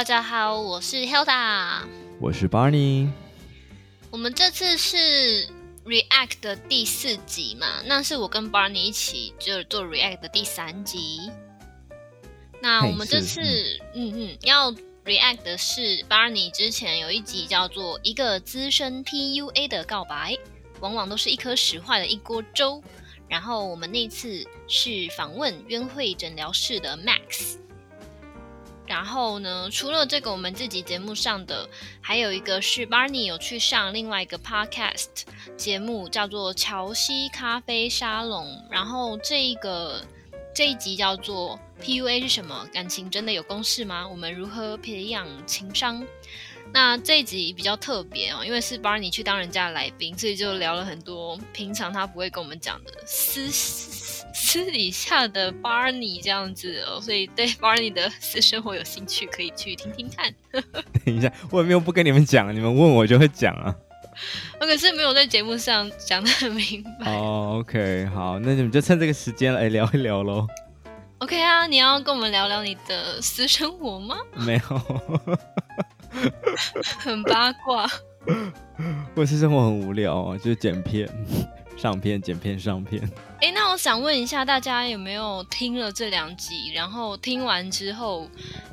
[0.00, 1.82] 大家好，我是 Hilda，
[2.18, 3.10] 我是 Barney。
[4.10, 4.96] 我们这次是
[5.84, 7.66] React 的第四集嘛？
[7.84, 11.30] 那是我跟 Barney 一起就是做 React 的第三集。
[12.62, 13.42] 那我们这次，
[13.94, 14.72] 嗯嗯，要
[15.04, 20.32] React 的是 Barney 之前有一集叫做《一个资深 PUA 的告白》，
[20.80, 22.82] 往往都是一颗使坏的一锅粥。
[23.28, 27.58] 然后我们那次是访问约会诊疗室的 Max。
[29.00, 31.66] 然后呢，除了这个我们这集节目上的，
[32.02, 35.22] 还有一个是 Barney 有去上另外一个 podcast
[35.56, 38.62] 节目，叫做乔西咖啡沙龙。
[38.70, 40.04] 然后这一个
[40.54, 42.68] 这一集叫做 PUA 是什么？
[42.74, 44.06] 感情真的有公式吗？
[44.06, 46.04] 我们如何培养情商？
[46.72, 60.32] 那这一集比较特别哦，因为是 Barney 去当人家的来宾，所以就聊了很多平常他不会跟我们讲的私私底下的 Barney 这样子哦，所以对 Barney 的私生活有兴趣，可以去听听看。
[61.04, 63.74] 等一下，我也没有不跟你们讲，你们问我就会讲啊。
[64.60, 67.10] 我可是没有在节目上讲的很明白。
[67.12, 70.46] 哦，OK，好，那你们就趁这个时间来聊一聊喽。
[71.18, 74.16] OK 啊，你要跟我们聊聊你的私生活吗？
[74.36, 74.82] 没有。
[76.98, 77.88] 很八卦，
[79.14, 81.08] 我是生活很无聊啊，就是剪片、
[81.76, 83.02] 上片、剪片、上片。
[83.40, 86.72] 哎、欸，那我想问一下，大家有没有听了这两集？
[86.74, 88.28] 然后听完之后，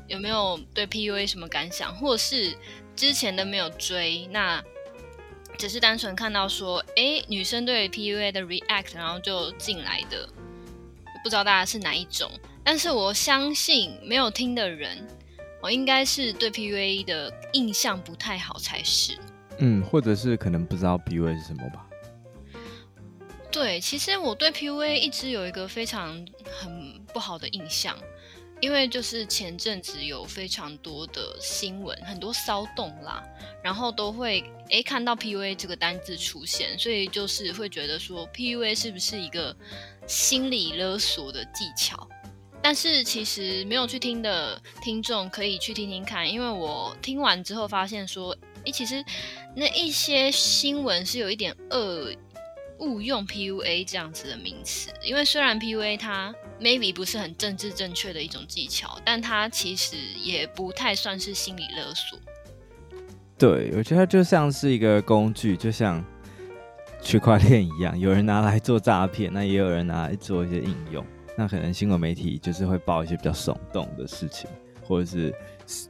[0.08, 1.96] 有没有对 PUA 什么感想？
[1.96, 2.56] 或是
[2.96, 4.62] 之前的没有追，那
[5.58, 10.28] 只是单纯看到说，哎、欸，女生对 PUA 的 react，然后就进来的，
[11.24, 12.30] 不知道大家是哪一种。
[12.64, 15.08] 但是我相信没有听的人。
[15.68, 19.18] 我应该是对 PUA 的印象不太好才是，
[19.58, 21.86] 嗯，或者是可能不知道 PUA 是什么吧。
[23.52, 27.98] 对，其实我对 PUA 一直有一个非常很不好的印象，
[28.62, 33.22] 因为就是前阵子有非常多的新闻，很多骚动啦，
[33.62, 39.54] 然后都会诶看到 PUA 这个单字出现，所以就是会觉得说 PUA 是不是一个
[40.08, 42.08] 心理勒索的技巧？
[42.70, 48.36] 但是其实没有去听的听众可以去听听看，因为我听完之后发现说，
[48.66, 49.02] 诶，其实
[49.56, 52.14] 那一些新闻是有一点恶
[52.80, 62.20] 误用 PUA 这样子的名词，因为虽然 PUA 它 maybe 不是很政治正确的一种技巧，但它其实也不太算是心理勒索。
[63.38, 66.04] 对，我觉得它就像是一个工具，就像
[67.02, 71.02] 区块链一样，有人拿来做诈骗，那也有人拿来做一些应用。
[71.40, 74.50] 那可能新闻媒体就是会报一些比较耸动的事情，
[74.84, 75.32] 或者是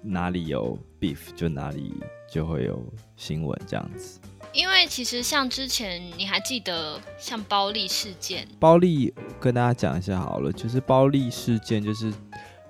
[0.03, 1.93] 哪里有 beef 就哪里
[2.29, 2.83] 就会有
[3.15, 4.19] 新闻这样子。
[4.51, 12.11] 因为其实像之前你还记得像包丽事件，包丽跟大家讲一下好了，就是包丽事件就是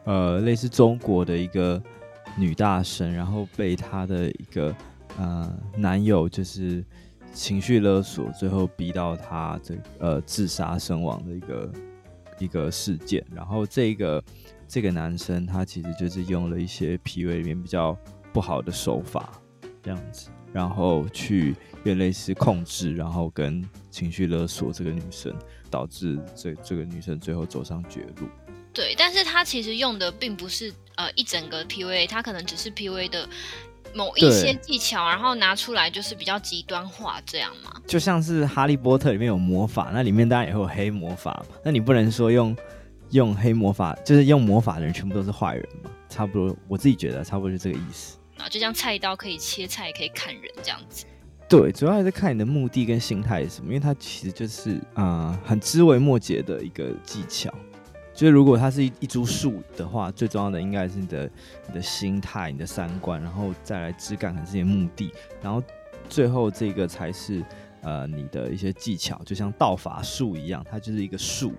[0.04, 1.82] 呃类似中国的一个
[2.38, 4.76] 女大生，然后被她的一个
[5.18, 6.86] 呃男友就是
[7.34, 11.74] 情绪勒索，最后逼到她这呃自杀身亡的一个。
[12.40, 14.24] 一个事件，然后这个
[14.68, 17.98] 这个男生他其实就是用了一些 PUA 里面比较
[18.34, 19.32] 不好的手法，
[19.82, 25.36] 这样子，然后去越类似控制，然后跟情绪勒索这个女生，
[25.70, 28.28] 导致这这个女生最后走上绝路。
[28.74, 33.28] 对，但是他其实用的并不是呃一整个 PUA，他可能只是 PUA 的。
[33.98, 37.72] 某一些技巧，然后拿出来就是比较极端化，这样嘛？
[37.88, 41.56] 就像是《哈利波特》里面有魔法，那里面当然也会有黑魔法嘛。
[41.64, 42.56] 那你不能说用
[43.10, 45.90] 用黑魔法，就是用魔法的人全部都是坏人嘛？
[46.08, 48.20] 差不多，我自己觉得差不多是这个意思。
[48.38, 51.06] 啊，就像菜刀可以切菜，可以砍人这样子。
[51.50, 57.50] 对，主要还是看你的目的跟心态是什么，因为它其实就是啊、呃，很知微末节的一个技巧。
[58.18, 61.30] 就是如果它是一一株树的话，最重要的应该是你的
[61.68, 65.62] 你的心态、你的三观，然后再来枝干，还是你的目的，然后
[66.10, 67.46] 最后这个才是
[67.84, 71.54] 呃你的一些技巧，就像道法术一样，它就是一个术，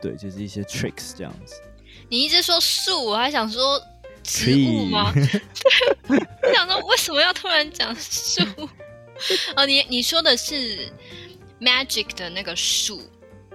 [0.00, 1.60] 对，就是一些 tricks 这样子。
[2.08, 3.82] 你一直说树，我还想说
[4.22, 5.12] 植物吗？
[5.12, 5.42] 对，
[6.08, 8.40] 我想说为什么要突然讲树？
[9.56, 10.92] 哦，你你说的是
[11.60, 13.02] magic 的那个树。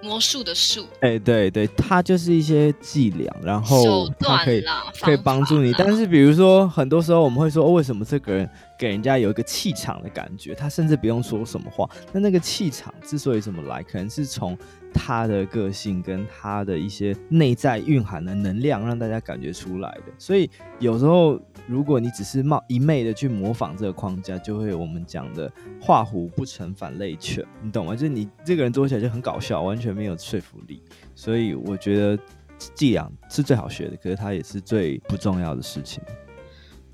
[0.02, 4.64] 魔术的术，哎、欸，对对，它就是一些伎俩，然后它可以
[5.02, 5.72] 可以帮助你。
[5.78, 8.50] 但是比如说，很多时候我们会说，哦，为什么这个人
[8.82, 10.56] 给人家有一个气场的感觉？
[10.56, 14.58] 他甚至不用说什么话，那那个气场之所以怎么来，可能是从
[14.92, 20.14] 他的个性跟他的一些内在蕴含的能量，让大家感觉出来的。
[20.18, 20.50] 所以
[20.80, 21.40] 有时候。
[21.68, 25.50] 如果你只是冒一昧的去模仿这个框架，就会我们讲的
[25.80, 27.94] 画虎不成反类犬，你懂吗？
[27.94, 30.82] 就是你这个人做起来就很搞笑，完全没有说服力。
[31.16, 32.20] 所以我觉得
[32.58, 36.02] 伎俩是最好学的，可是它也是最不重要的事情。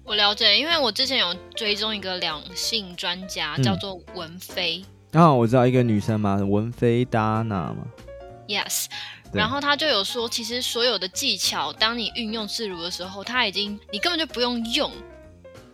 [0.08, 4.82] 我了解，因为我之前有追踪一个两性专家，嗯、叫做文菲。
[5.12, 7.86] 啊，我知道一个女生嘛，文菲达娜嘛。
[8.48, 8.86] Yes，
[9.34, 14.90] 然后他就有说，其实所有的技巧，当你运用自如的时候，他已经你根本就不用用，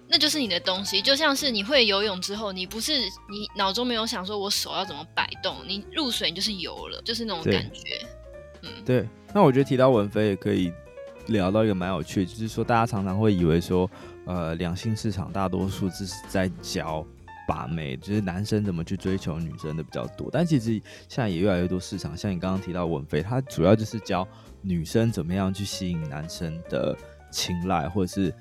[0.08, 1.00] 那就是你的东西。
[1.00, 8.04] 就像是你会游泳之后，你不是你脑中没有想说我手要怎么摆动，你入水你就是游了，就是那种感觉。
[8.64, 9.08] 嗯，对。
[9.32, 10.74] 那我觉得提到文飞也可以
[11.28, 13.88] 聊到一个蛮有趣的，就是说大家常常会以为说。
[14.26, 17.06] 呃，两性市场大多数只是在教
[17.46, 20.30] 把妹，就是男生怎么去追求女生的比较多。
[20.32, 20.72] 但其实
[21.10, 24.26] 现在也越来越多市场，像你刚刚提到文飞，他主要就是教
[24.62, 26.96] 女生怎么样去吸引男生的
[27.32, 28.34] 青睐，或者是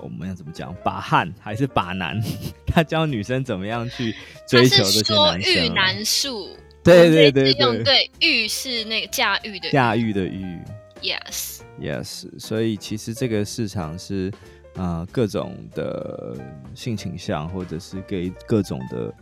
[0.00, 2.18] 我们要怎么讲，把汉还是把男？
[2.66, 4.14] 他教女生怎么样去
[4.46, 5.52] 追求这些男生。
[5.52, 6.48] 欲男术，
[6.82, 10.58] 对对对对，用对欲是那个驾驭的驾驭的驭。
[11.02, 14.32] Yes Yes，所以其实这个市场是。
[14.78, 16.36] 啊、各种的
[16.74, 19.12] 性倾向或者是给各种的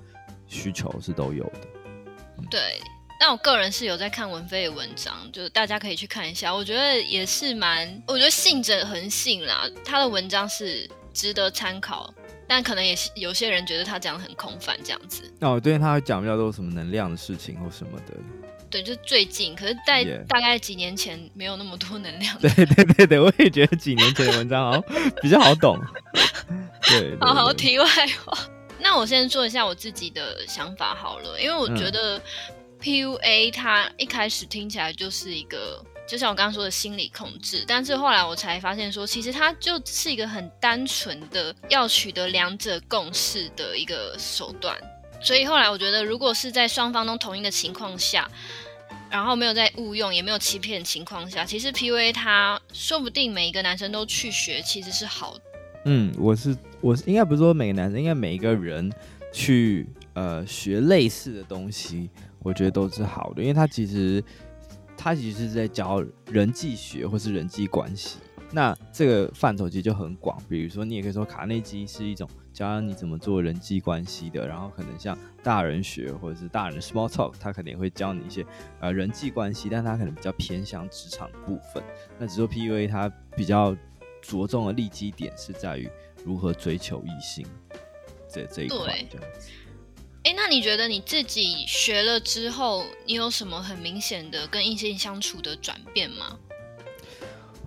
[0.47, 1.61] 需求是都有的。
[2.51, 2.79] 对，
[3.19, 12.13] 那我个人是有在看文飞的文章，就是大家可以去看一下，我觉得也是蛮，我觉得信者恒信啦，他的文章是值得参考，
[12.49, 15.23] 但可能也是有些人觉得他讲的很空泛这样子。
[15.41, 18.15] 哦，对，他会讲比较多什么能量的事情或什么的。
[18.69, 22.37] 对，就最近，可是，在大概几年前没有那么多能量。
[22.39, 25.79] 对对对对，我也觉得几年前的文章好像比较好懂。
[26.83, 27.87] 对， 对，对，好好题外
[28.25, 28.37] 话。
[28.79, 32.21] 那我先说一下我自己的想法好了，因为我觉得
[32.81, 44.77] PUA 它一开始听起来就是一个，就像我刚刚说的心理控制，但是后来我才发现说，其实它就是一个很单纯的要取得两者共识的一个手段。
[45.21, 48.31] 所以后来我觉得，如果是在双方都同意的情况下，
[49.11, 55.37] 然后没有在误用，也没有欺骗的情况下，其实 PUA 他说不定每一个男生都去学，其实是好。
[55.87, 58.93] 嗯，我是我是应该不是说每个男生，应该每一个人
[59.33, 62.11] 去呃学类似的东西，
[62.41, 64.23] 我觉得都是好的，因为他其实
[64.97, 68.19] 他其实是在教人际学或是人际关系。
[68.53, 72.29] 那这个范畴其实就很广，比如说你也可以说卡内基是一种。
[72.57, 78.43] 教你怎么做人际关系的，然后可能像大人学或者是大人的 small talk，他可能也会教你一些
[78.81, 81.85] 呃人际关系，但他可能比较偏向职场部分。
[82.19, 83.77] 那只说 PUA，它比较
[84.23, 85.87] 着重的利基点是在于
[86.25, 87.47] 如何追求异性
[88.27, 89.05] 这这一块。
[89.11, 89.51] 这样子。
[90.27, 96.37] 哎，那你觉得你自己学了之后，你有什么很明显的跟异性相处的转变吗？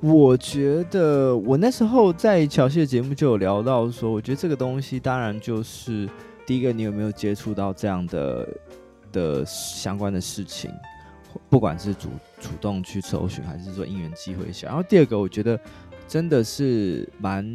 [0.02, 6.10] 我觉得我那时候在乔西的节目就有聊到说，我觉得这个东西当然就是
[6.46, 8.50] 第一个，你有没有接触到这样的
[9.14, 10.70] 的相关的事情，
[11.50, 12.10] 不管是主
[12.42, 14.68] 主动去搜寻，还是说因缘机会下。
[14.68, 15.58] 然后第二个，我觉得
[16.10, 17.46] 真的是蛮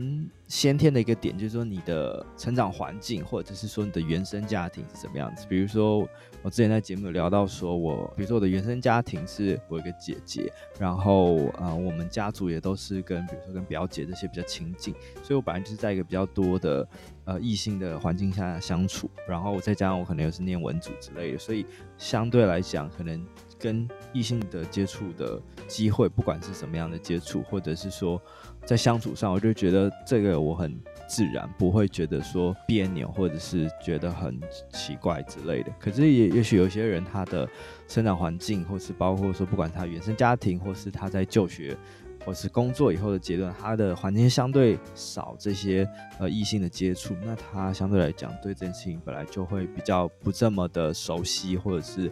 [0.47, 6.09] 先天的一个点，就是说你的成长环境，或者是说你的原生家庭是怎么样子，比如说。
[6.45, 16.87] 我之前在节目有聊到说，我比如说我的原生家庭是我一个姐姐，然后呃，我们家族也都是跟比如说跟表姐这些比较亲近，所以我本来就是在一个比较多的
[17.25, 21.65] 呃异性的环境下相处，然后再加上我可能又是念文组之类的，所以
[21.97, 23.27] 相对来讲，可能
[23.59, 28.21] 跟异性的接触的机会，不管是什么样的接触，或者是说
[28.65, 30.79] 在相处上，我就觉得这个我很。
[31.07, 34.41] 自然不会觉得说别扭，或者是觉得很
[34.73, 35.71] 奇怪之类的。
[35.79, 37.47] 可是也也许有些人他的
[37.87, 41.77] 生长环境，或是包括说不管他原生家庭，或是他在就学
[42.25, 45.87] 或是工作以后的阶段，他的环境相对少这些
[46.19, 52.11] 呃异性的接触，那他相对来讲对这件事情本来就会比较不这么的熟悉，或者是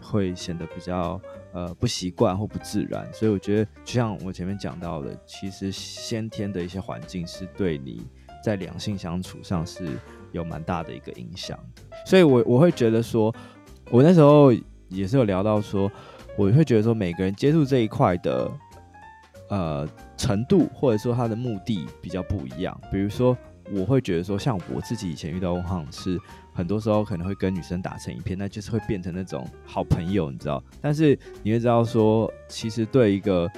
[0.00, 1.20] 会显得比较
[1.52, 3.06] 呃不习惯或不自然。
[3.12, 8.06] 所以我觉得就像我前面讲到的，其实先天的一些环境是对你。
[8.40, 9.98] 在两性相处上是
[10.30, 11.58] 有蛮大的一个影响，
[12.06, 13.34] 所以我我会觉得说，
[13.90, 14.52] 我那时候
[14.88, 15.90] 也是有聊到说，
[16.36, 18.48] 我会觉得说，每个人接触这一块的
[19.50, 22.80] 呃程度，或者说他的目的比较不一样。
[22.92, 23.36] 比如说，
[23.72, 26.16] 我会觉得说，像我自己以前遇到往往是
[26.58, 30.60] 很多时候可能会跟女生打成一片，那就是会变成那种好朋友，你知道？
[30.80, 33.48] 但是你会知道说，其实对一个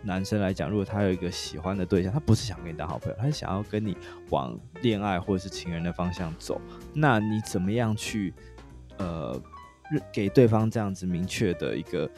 [0.00, 3.94] 男生来讲，如果他有一个喜欢的对象，他不是想跟你当好朋友，他是想要跟你
[4.30, 6.58] 往恋爱或者是情人的方向走。
[6.94, 8.32] 那你怎么样去
[8.96, 9.38] 呃
[10.10, 12.10] 给对方这样子明确的一个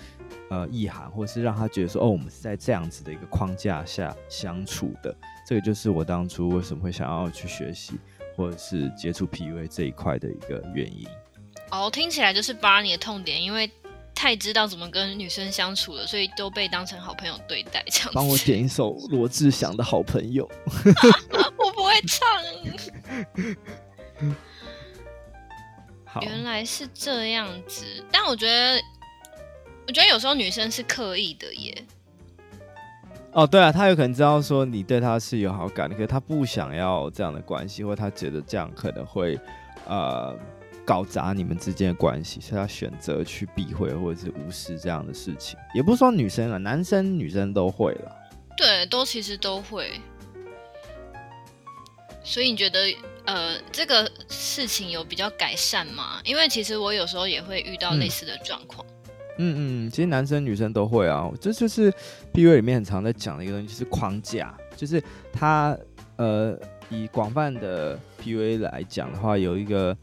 [0.51, 5.13] 呃意涵，或者是让他觉得说哦，我们是在这样子的一个框架下相处的？
[5.45, 7.99] 这个就是我当初为什么会想要去学习
[8.39, 11.07] 或者是接触 PUA 这一块的一个原因。
[11.71, 13.71] 哦，听起来就是 Barney 的痛点，因为。
[14.15, 17.85] 太知道怎么跟女生相处了，所以都被当成好朋友对待。
[17.87, 20.45] 这样，帮我点一首罗志祥的好朋友。
[21.57, 22.29] 我不会会唱。
[26.23, 28.83] 原来是这样子，但我觉得，
[29.87, 31.85] 我觉得有时候女生是刻意的耶。
[33.39, 39.39] 哦，对啊，他有可能知道说你对他是有好感的，可是他不想要这样的关系，或他觉得这样可能会
[39.87, 40.37] 呃
[40.85, 45.57] 搞砸你们之间的关系，所以他选择去避讳或者是无视这样的事情。
[45.73, 48.13] 也不是说女生啊，男生女生都会了。
[48.57, 49.93] 对，都其实都会。
[52.25, 52.81] 所以你觉得
[53.25, 56.21] 呃这个事情有比较改善吗？
[56.25, 58.85] 因为其实我有时候也会遇到类似的状况。
[58.85, 58.98] 嗯
[59.39, 61.93] 嗯嗯，其实男生女生都会啊，这就是
[62.33, 65.03] PUA 里面很常在讲的一个东西，就是框架，就是
[65.33, 65.77] 他
[66.17, 66.59] 呃
[66.91, 69.97] 以广泛的 PUA 来讲的话，有一个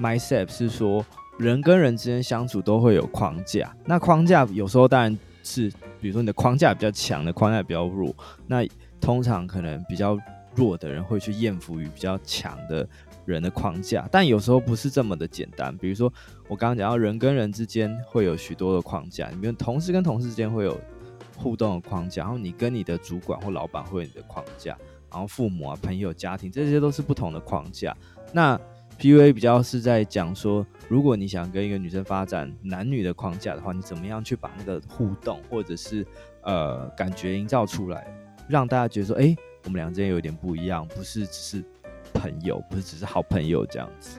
[0.00, 1.04] mindset 是说
[1.38, 5.70] 人跟人之间相处都会有框架，那框架有时候当然是，
[6.00, 8.14] 比如说你的框架比较强的框架比较弱，
[8.46, 8.66] 那
[9.00, 10.18] 通常可能比较
[10.54, 12.86] 弱的人会去艳福于比较强的。
[13.24, 15.76] 人的框架，但有时候不是这么的简单。
[15.76, 16.12] 比如说，
[16.48, 20.80] 我刚刚讲到人跟人之间会有许多的框架，你比如同事跟同事之间会有
[21.36, 24.76] 互动的框架，然后你跟你的主管或老板会有你的框架，
[25.10, 27.96] 然后父母啊、朋友、家庭这些都是不同的框架。
[28.32, 28.58] 那
[28.98, 36.06] PUA 比较是在讲说，如果你想跟一个女生发展男女的框架的话，你怎么样去把那个互动或者是
[36.42, 38.06] 呃感觉营造出来，
[38.48, 41.64] 让大家觉得说，哎，我们俩之间有点不一样，不是只是。
[42.14, 44.18] 朋友不是只是好朋友这样子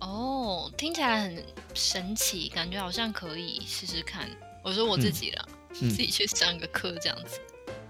[0.00, 4.28] 哦，听起来很神奇，感觉好像可以试试看。
[4.62, 5.48] 我说我自己了，
[5.80, 7.40] 嗯、自己去上个课这样子。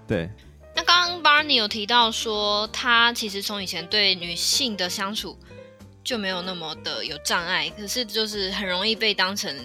[0.07, 0.29] 对。
[0.75, 5.37] 那刚刚 Barney 有提到说，他其实从以前对女性的相处
[6.03, 9.55] 就没有那么的有障碍，可是就是很容易被当成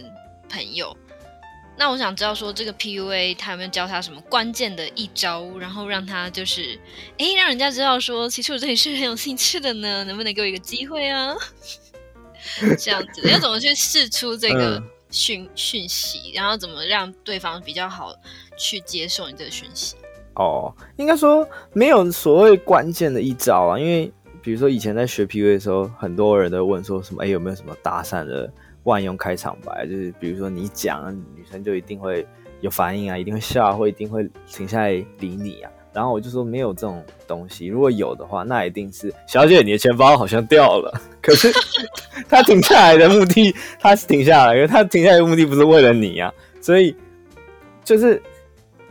[0.50, 0.94] 朋友。
[1.78, 6.76] 那我想知道说，这个 PUA 他有没有教他什么关键的一招，然后让他就是，
[7.18, 11.32] 哎，让人家知道说，其实我对你是很有兴趣的呢，能不能给我一个机会啊？
[12.78, 18.12] 这样子要怎么去试出这个讯、嗯、讯息，然后怎么让对方比较好
[18.58, 19.94] 去接受你这个讯息？
[20.34, 28.52] 哦，应该说没有所谓关键的一招啊，因为比如说以前在学 PUA 的时候，很多人都问说什么，哎，有没有什么搭讪的？
[28.88, 32.26] 万用开场白就是，比如说你讲，女生就一定会
[32.60, 34.90] 有反应啊，一定会笑，或一定会停下来
[35.20, 35.70] 理你啊。
[35.92, 40.92] 然后我就说没有这种东西，如果有的话，那一定是小姐，你的钱包好像掉了。
[41.20, 41.52] 可是
[42.28, 46.32] 他停下来的目的，他是停下来，因为他停下来的目的不是为了你啊。
[46.60, 46.94] 所以
[47.84, 48.22] 就是，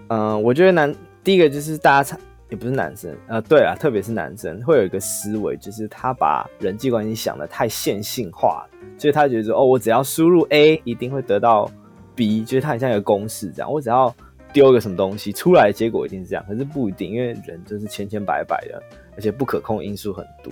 [0.07, 2.17] 嗯、呃，我觉得男第一个就是大家
[2.49, 8.77] 也不是男生，呃，对啊，特别是男生会有一个思维，就是他把人际关系想的太线性化了。
[8.97, 11.69] 所以他觉得说，哦，我只要输入 A，一定会得到
[12.15, 13.71] B，就是他很像一个公式这样。
[13.71, 14.15] 我只要
[14.53, 16.45] 丢一个什么东西出来，结果一定是这样。
[16.47, 18.81] 可是不一定，因为人就是千千百百的，
[19.15, 20.51] 而且不可控因素很多。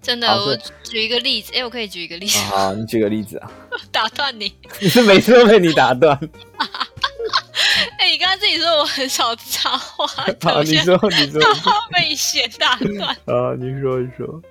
[0.00, 2.38] 真的，我举一个例子，哎、欸，我可以举一个例子。
[2.38, 3.50] 好，你举个例子啊。
[3.92, 4.52] 打断你。
[4.80, 6.18] 你是每次都被你打断。
[8.16, 10.06] 你刚刚自己说我很少插话。
[10.06, 11.40] 好，你说，你说。
[11.92, 13.08] 被嫌打断。
[13.28, 14.42] 啊，你说，你说。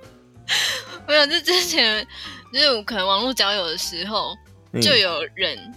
[1.07, 2.07] 没有，这之前。
[2.53, 4.37] 就是可能网络交友的时候，
[4.79, 5.73] 就有人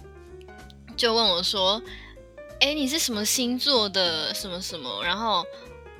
[0.95, 1.81] 就问我说
[2.61, 4.31] ：“哎、你是什么星座的？
[4.35, 5.43] 什么什么？”然后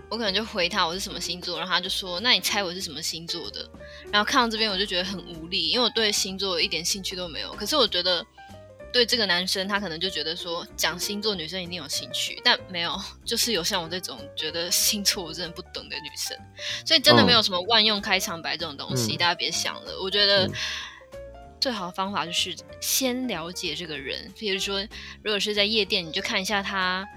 [0.10, 3.68] 我可能就回他我是什么星座，然后他就说：“那你猜我是什么星座的？”
[4.14, 7.52] 然后看到这边我就觉得很无力，因为我对星座一点兴趣都没有。
[7.54, 8.24] 可是我觉得。
[8.92, 16.36] 对这个男生，他可能就觉得说讲星座女生一定有兴趣，但没有，就是有像我这种觉得星座我真的不懂的女生，
[16.84, 19.92] 所以真的没有什么万用开场白这种东西，嗯、大家别想了。
[20.02, 20.50] 我觉得
[21.60, 24.82] 最好的方法就是先了解这个人，比如说，
[25.22, 27.08] 如果是在夜店，你就看一下他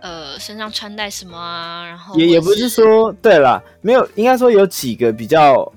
[0.00, 5.72] 呃身上穿戴什么啊，然后也也不是说对了，没有，应该说有几个比较，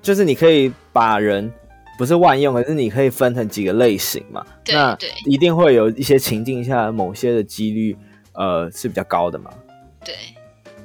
[0.00, 1.52] 就是你可以把人。
[1.96, 4.44] 不是万用，可是你可以分成几个类型嘛？
[4.64, 7.96] 对，那一定会有一些情境下某些的几率，
[8.32, 9.50] 呃，是比较高的嘛？
[10.04, 10.14] 对，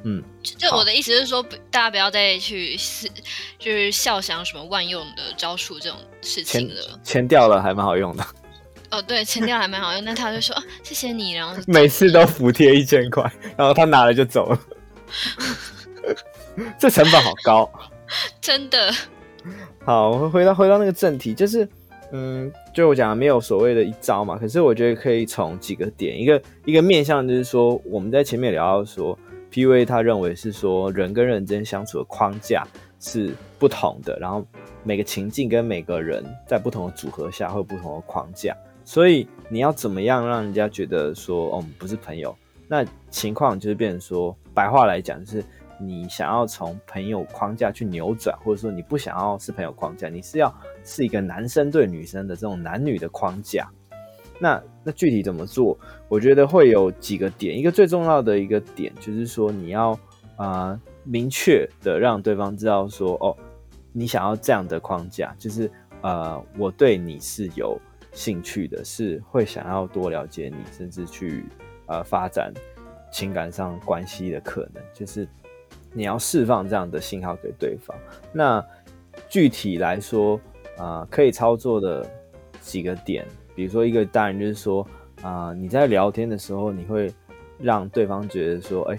[0.04, 3.10] 嗯，就我的意思是说，大家不要再去是
[3.58, 7.00] 就是笑想什么万用的招数这种事情了。
[7.04, 8.26] 钱掉了还蛮好用的。
[8.92, 13.24] 哦，对，钱掉了还蛮好用，那他就说啊，谢谢你，然后 每次都补贴一千块，
[13.58, 14.60] 然后他拿了就走了，
[16.80, 17.72] 这成本好高，
[18.40, 18.94] 真的。
[19.84, 21.68] 好，我回到回到那个正题，就是，
[22.12, 29.18] 嗯，就我讲的没有所谓的一招嘛，可是我觉得可以从几个点，一个一个面向，就是说我们在前面聊到说
[29.52, 32.68] ，PUA 他认为是说人跟人之间相处的框架
[33.00, 34.46] 是不同的，然后
[34.84, 38.56] 每个情境跟每个人在不同的组合下会有不同的框架，
[38.86, 42.36] 所以你要怎么样让人家觉得说，哦，我们不是朋友，
[42.68, 45.44] 那情况就是变成说，白话来讲就是
[45.80, 53.70] 你想要从朋友框架去扭转，或者说你不想要是朋友框架，你是要是一个男生对女生的这种男女的框架。
[54.42, 55.78] 那那具体怎么做？
[56.08, 59.98] 我觉得会有几个点，一个最重要的一个点就是说，你要
[60.38, 63.36] 啊、明确的让对方知道说，哦，
[63.92, 65.70] 你想要这样的框架，就是
[66.02, 67.78] 呃，我对你是有
[68.14, 71.44] 兴趣的，是会想要多了解你，甚至去
[71.88, 72.54] 呃发展
[73.12, 75.28] 情感上关系的可能，就是
[75.94, 77.96] 你要释放这样的信号给对方。
[78.32, 78.64] 那
[79.28, 80.36] 具体来说，
[80.78, 82.06] 啊、呃，可以操作的
[82.62, 83.26] 几个点。
[83.56, 84.88] 比如说，一个当然就是说，
[85.22, 87.14] 啊、你在聊天的时候，你会
[87.58, 88.98] 让对方觉得说，哎、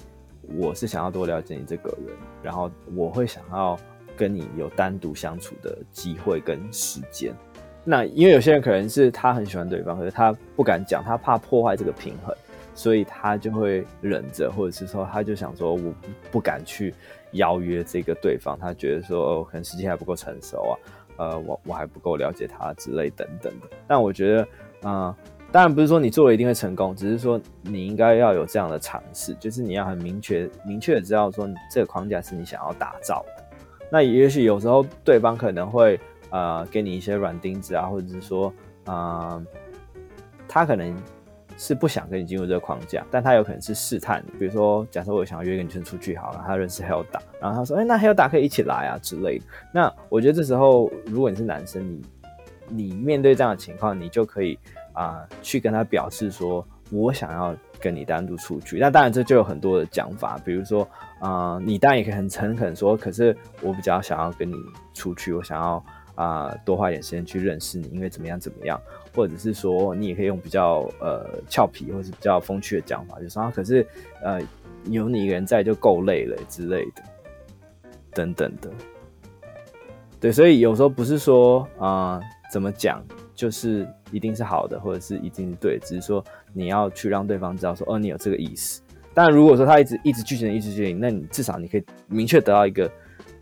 [0.58, 3.78] 我是想要多了解你这个人，然后我会想要
[4.16, 7.34] 跟你有单独相处的机会跟时间。
[7.82, 12.36] 那因为有些人可能是他很喜欢对方，可是他不敢讲，他怕破坏这个平衡，
[12.80, 15.92] 所以他就会忍着，或者是说，他就想说，我
[16.30, 16.94] 不敢去
[17.32, 20.72] 邀约这个对方，他觉得说，哦，可能时间还不够成熟啊。
[21.18, 25.14] 呃，我我还不够了解他之类等等的，但我觉得，啊、
[25.52, 33.44] 当然不是说你做了一定会成功，只是说你应该要有这样的尝试，就是你要很明确、明确的知道说这个框架是你想要打造的。
[33.90, 38.50] 那也许有时候对方可能会呃给你一些软钉子啊，或者是说，
[38.86, 39.46] 呃，
[40.48, 40.96] 他可能。
[41.62, 44.32] 是不想跟你进入这个框架，但他有可能是试探你。
[44.38, 52.02] 比如说，假设我想要约一个女生出去好了，他认识 Hilda，然后他说：“哎、那 Hilda 可以一起来啊之类的。”那我觉得这时候，如果你是男生，你
[52.68, 54.58] 你面对这样的情况，你就可以
[54.94, 60.88] 啊、去跟他表示说：“我想要跟你单独出去。”那当然这就有很多的讲法，比如说
[61.18, 64.54] 啊、你当然也可以很诚恳说：“可是我比较想要跟你
[64.94, 65.84] 出去，我想要。”
[66.20, 68.78] 啊，多花一点时间去认识你，因为怎么样怎么样，
[69.14, 73.86] 或者是说你也可以用比较呃俏皮或者是比较风趣的讲法，就是说啊，可是
[74.22, 74.38] 呃
[74.84, 77.02] 有你一个人在就够累了之类的，
[78.12, 78.70] 等等的。
[80.20, 82.20] 对，所以有时候不是说啊、
[82.52, 83.02] 怎么讲
[83.34, 88.82] 就是一定是好的，或者是一定是对，只是说你要去让对方知道说哦你有这个意思。
[89.14, 92.90] 但如果说他一直一直拒绝，一直拒绝，那你至少你可以明确得到一个。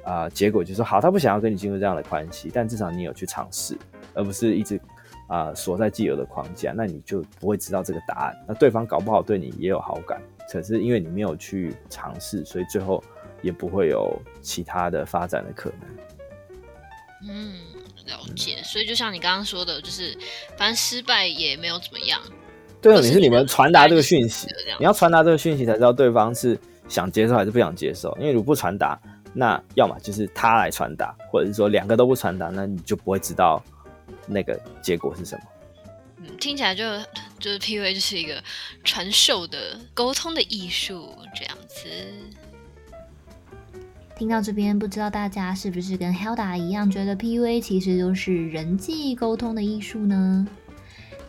[0.09, 3.77] 啊、呃，结果就是说好，他不想要跟你进入这样的关系，但至少你有去尝试，
[4.15, 4.77] 而不是一直
[5.27, 8.35] 啊、呃、锁在既有的框架，那你就不会知道这个答案。
[8.49, 10.19] 那对方搞不好对你也有好感，
[10.51, 13.05] 可是因为你没有去尝试，所以最后
[13.43, 17.29] 也不会有其他的发展的可能。
[17.29, 17.53] 嗯，
[18.07, 18.61] 了解。
[18.61, 20.17] 嗯、所以就像你刚刚说的，就是
[20.57, 22.19] 反正失败也没有怎么样。
[22.81, 28.17] 对，你是你们传达这个讯息，你要传达这个讯息才知道对方是想接受还是不想接受。
[28.19, 28.99] 因为如果不传达。
[29.33, 33.63] 那要么就是他来传达，或者是说两个都不传达，那你就不会知道
[34.27, 35.45] 那个结果是什么。
[36.19, 36.85] 嗯，听起来就
[37.39, 38.43] 就是 PUA 就是一个
[38.83, 41.89] 传授的沟通的艺术这样子。
[44.17, 50.45] 听到这边，不知道大家是不是跟 Helda 一样，觉得 PUA 其实就是人际沟通的艺术呢？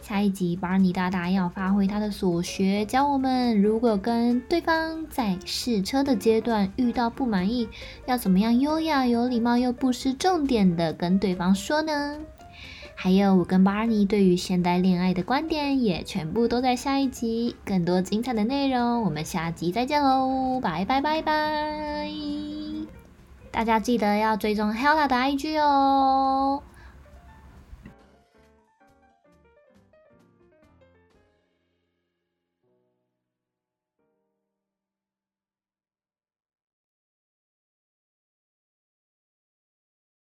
[0.10, 7.70] 下一集巴尼大大要发挥他的所学，教我们如果跟对方在试车的阶段遇到不满意，
[8.08, 12.18] 要怎么样优雅、有礼貌又不失重点的跟对方说呢？
[12.96, 17.56] 还有我跟巴尼对于现代恋爱的观点，也全部都在下一集。
[17.64, 20.60] 更多精彩的内容，我们下集再见喽！
[20.60, 22.10] 拜拜拜拜！
[23.52, 26.64] 大家记得要追踪 Hella 的 IG 哦。